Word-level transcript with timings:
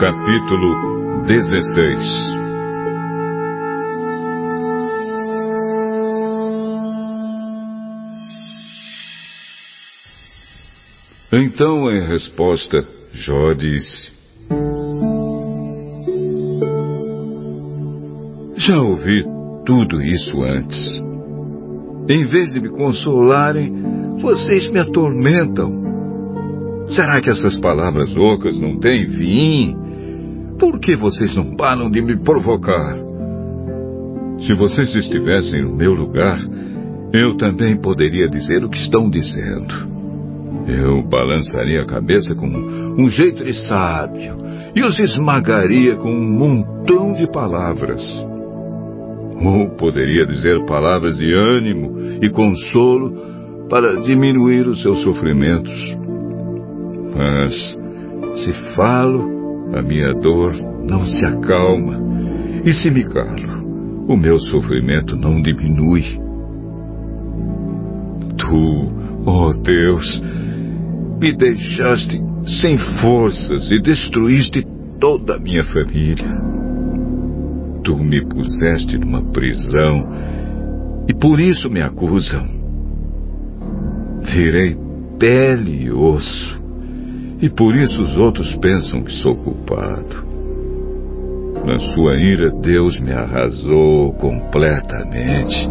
Capítulo 0.00 1.26
16 1.26 2.32
Então, 11.30 11.92
em 11.92 12.00
resposta, 12.00 12.78
Jó 13.12 13.52
disse: 13.52 14.10
Já 18.56 18.80
ouvi 18.80 19.22
tudo 19.66 20.00
isso 20.00 20.42
antes. 20.44 20.78
Em 22.08 22.26
vez 22.26 22.54
de 22.54 22.60
me 22.62 22.70
consolarem, 22.70 23.70
vocês 24.18 24.70
me 24.70 24.78
atormentam. 24.78 25.78
Será 26.88 27.20
que 27.20 27.28
essas 27.28 27.60
palavras 27.60 28.16
ocas 28.16 28.58
não 28.58 28.80
têm 28.80 29.06
fim? 29.06 29.79
Por 30.60 30.78
que 30.78 30.94
vocês 30.94 31.34
não 31.34 31.56
param 31.56 31.90
de 31.90 32.02
me 32.02 32.22
provocar? 32.22 32.94
Se 34.40 34.54
vocês 34.54 34.94
estivessem 34.94 35.62
no 35.62 35.74
meu 35.74 35.94
lugar, 35.94 36.38
eu 37.14 37.34
também 37.38 37.80
poderia 37.80 38.28
dizer 38.28 38.62
o 38.62 38.68
que 38.68 38.76
estão 38.76 39.08
dizendo. 39.08 39.88
Eu 40.68 41.02
balançaria 41.02 41.80
a 41.80 41.86
cabeça 41.86 42.34
com 42.34 42.46
um 42.46 43.08
jeito 43.08 43.42
de 43.42 43.54
sábio 43.66 44.36
e 44.76 44.82
os 44.82 44.98
esmagaria 44.98 45.96
com 45.96 46.12
um 46.12 46.38
montão 46.38 47.14
de 47.14 47.26
palavras. 47.32 48.02
Ou 49.42 49.70
poderia 49.76 50.26
dizer 50.26 50.62
palavras 50.66 51.16
de 51.16 51.32
ânimo 51.32 52.18
e 52.22 52.28
consolo 52.28 53.66
para 53.70 53.96
diminuir 54.02 54.66
os 54.66 54.82
seus 54.82 55.02
sofrimentos. 55.02 55.74
Mas, 57.16 57.54
se 58.44 58.52
falo, 58.76 59.39
a 59.72 59.82
minha 59.82 60.12
dor 60.14 60.54
não 60.88 61.04
se 61.04 61.24
acalma. 61.24 61.98
E 62.64 62.72
se 62.72 62.90
me 62.90 63.04
calo, 63.04 64.06
o 64.08 64.16
meu 64.16 64.38
sofrimento 64.38 65.16
não 65.16 65.40
diminui. 65.40 66.02
Tu, 68.36 68.92
oh 69.26 69.52
Deus, 69.62 70.22
me 71.20 71.32
deixaste 71.32 72.20
sem 72.60 72.76
forças 73.00 73.70
e 73.70 73.80
destruíste 73.80 74.66
toda 74.98 75.36
a 75.36 75.38
minha 75.38 75.62
família 75.64 76.50
tu 77.82 77.96
me 77.96 78.24
puseste 78.24 78.98
numa 78.98 79.22
prisão 79.32 80.08
e 81.08 81.14
por 81.14 81.40
isso 81.40 81.70
me 81.70 81.82
acusam. 81.82 82.46
Virei 84.22 84.76
pele 85.18 85.86
e 85.86 85.90
osso 85.90 86.59
e 87.40 87.48
por 87.48 87.74
isso 87.74 88.00
os 88.00 88.16
outros 88.16 88.54
pensam 88.56 89.02
que 89.02 89.12
sou 89.12 89.36
culpado. 89.36 90.28
Na 91.64 91.78
sua 91.78 92.16
ira, 92.16 92.50
Deus 92.50 92.98
me 93.00 93.12
arrasou 93.12 94.12
completamente. 94.14 95.68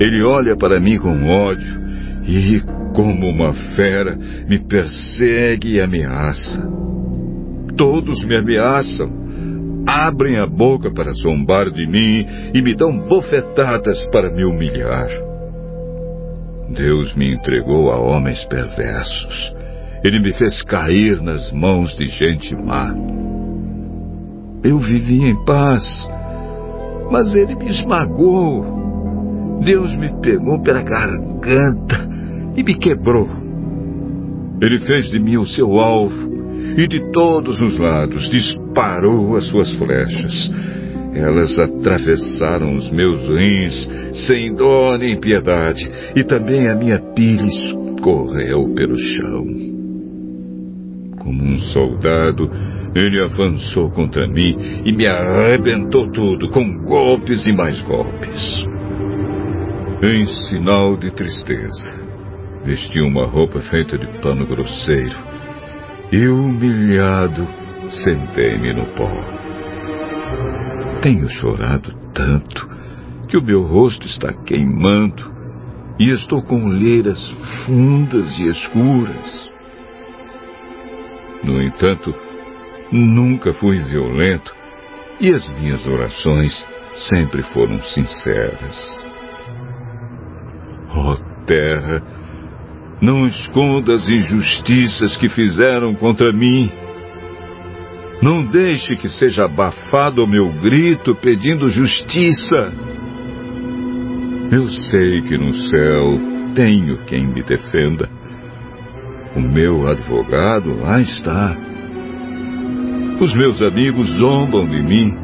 Ele 0.00 0.22
olha 0.22 0.56
para 0.56 0.80
mim 0.80 0.98
com 0.98 1.28
ódio 1.28 1.80
e, 2.26 2.62
como 2.94 3.28
uma 3.28 3.52
fera, 3.74 4.16
me 4.48 4.58
persegue 4.58 5.74
e 5.74 5.80
ameaça. 5.80 6.68
Todos 7.76 8.24
me 8.24 8.36
ameaçam 8.36 9.22
abrem 9.86 10.38
a 10.38 10.46
boca 10.46 10.92
para 10.92 11.12
zombar 11.12 11.70
de 11.70 11.86
mim 11.86 12.26
e 12.54 12.62
me 12.62 12.74
dão 12.74 12.96
bofetadas 12.96 14.04
para 14.10 14.30
me 14.30 14.44
humilhar. 14.44 15.08
Deus 16.70 17.14
me 17.14 17.34
entregou 17.34 17.90
a 17.90 17.98
homens 17.98 18.44
perversos. 18.44 19.61
Ele 20.04 20.18
me 20.18 20.32
fez 20.32 20.62
cair 20.62 21.22
nas 21.22 21.52
mãos 21.52 21.96
de 21.96 22.06
gente 22.06 22.54
má. 22.56 22.94
Eu 24.64 24.78
vivi 24.78 25.24
em 25.24 25.44
paz, 25.44 25.84
mas 27.10 27.34
ele 27.34 27.54
me 27.54 27.68
esmagou. 27.68 29.60
Deus 29.64 29.94
me 29.96 30.20
pegou 30.20 30.60
pela 30.60 30.82
garganta 30.82 32.08
e 32.56 32.64
me 32.64 32.74
quebrou. 32.74 33.28
Ele 34.60 34.78
fez 34.80 35.08
de 35.08 35.18
mim 35.20 35.36
o 35.36 35.46
seu 35.46 35.78
alvo 35.78 36.32
e 36.76 36.86
de 36.88 37.00
todos 37.12 37.60
os 37.60 37.78
lados 37.78 38.28
disparou 38.30 39.36
as 39.36 39.46
suas 39.46 39.72
flechas. 39.74 40.52
Elas 41.14 41.58
atravessaram 41.58 42.74
os 42.76 42.90
meus 42.90 43.20
rins 43.28 43.88
sem 44.26 44.54
dó 44.54 44.96
nem 44.96 45.20
piedade, 45.20 45.88
e 46.16 46.24
também 46.24 46.68
a 46.68 46.74
minha 46.74 46.98
pele 46.98 47.48
escorreu 47.48 48.72
pelo 48.74 48.98
chão. 48.98 49.71
Como 51.32 51.44
um 51.44 51.56
soldado, 51.56 52.50
ele 52.94 53.18
avançou 53.24 53.90
contra 53.90 54.28
mim 54.28 54.54
e 54.84 54.92
me 54.92 55.06
arrebentou 55.06 56.12
tudo, 56.12 56.50
com 56.50 56.76
golpes 56.82 57.46
e 57.46 57.52
mais 57.52 57.80
golpes. 57.80 58.44
Em 60.02 60.26
sinal 60.26 60.94
de 60.94 61.10
tristeza, 61.10 61.98
vesti 62.66 63.00
uma 63.00 63.24
roupa 63.24 63.60
feita 63.60 63.96
de 63.96 64.06
pano 64.20 64.46
grosseiro 64.46 65.18
e 66.12 66.28
humilhado 66.28 67.48
sentei-me 68.04 68.74
no 68.74 68.84
pó. 68.88 69.10
Tenho 71.00 71.26
chorado 71.30 71.94
tanto 72.12 72.68
que 73.28 73.38
o 73.38 73.42
meu 73.42 73.62
rosto 73.62 74.06
está 74.06 74.34
queimando 74.34 75.32
e 75.98 76.10
estou 76.10 76.42
com 76.42 76.66
olheiras 76.66 77.26
fundas 77.64 78.38
e 78.38 78.48
escuras. 78.48 79.51
No 81.42 81.60
entanto, 81.60 82.14
nunca 82.90 83.52
fui 83.54 83.78
violento 83.82 84.54
e 85.20 85.30
as 85.32 85.48
minhas 85.60 85.84
orações 85.86 86.66
sempre 87.08 87.42
foram 87.42 87.80
sinceras. 87.80 88.90
Ó 90.94 91.12
oh, 91.12 91.44
terra, 91.44 92.02
não 93.00 93.26
esconda 93.26 93.94
as 93.94 94.06
injustiças 94.06 95.16
que 95.16 95.28
fizeram 95.28 95.94
contra 95.94 96.32
mim. 96.32 96.70
Não 98.22 98.44
deixe 98.44 98.94
que 98.96 99.08
seja 99.08 99.46
abafado 99.46 100.22
o 100.22 100.28
meu 100.28 100.48
grito 100.60 101.14
pedindo 101.14 101.68
justiça. 101.68 102.72
Eu 104.52 104.68
sei 104.68 105.22
que 105.22 105.36
no 105.36 105.52
céu 105.54 106.20
tenho 106.54 106.98
quem 107.06 107.26
me 107.26 107.42
defenda. 107.42 108.21
O 109.34 109.40
meu 109.40 109.88
advogado 109.88 110.78
lá 110.78 111.00
está. 111.00 111.56
Os 113.18 113.34
meus 113.34 113.62
amigos 113.62 114.10
zombam 114.18 114.66
de 114.66 114.82
mim 114.82 115.16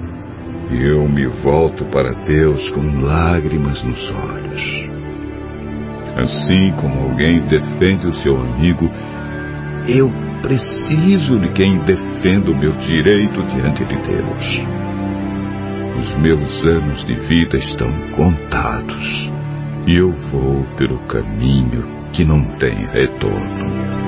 e 0.71 0.83
eu 0.83 1.07
me 1.07 1.27
volto 1.27 1.85
para 1.87 2.15
Deus 2.25 2.71
com 2.71 3.03
lágrimas 3.03 3.83
nos 3.85 4.03
olhos. 4.07 4.89
Assim 6.17 6.73
como 6.81 7.11
alguém 7.11 7.41
defende 7.41 8.07
o 8.07 8.13
seu 8.23 8.35
amigo, 8.41 8.91
eu 9.87 10.11
preciso 10.41 11.39
de 11.41 11.49
quem 11.51 11.79
defenda 11.81 12.51
o 12.51 12.57
meu 12.57 12.73
direito 12.73 13.43
diante 13.55 13.85
de 13.85 13.97
Deus. 14.07 14.79
Os 15.99 16.19
meus 16.19 16.65
anos 16.65 17.05
de 17.05 17.15
vida 17.15 17.59
estão 17.59 17.93
contados 18.17 19.31
e 19.87 19.97
eu 19.97 20.13
vou 20.31 20.65
pelo 20.79 20.99
caminho 21.07 21.98
que 22.13 22.25
não 22.25 22.43
tem 22.59 22.87
retorno. 22.87 24.08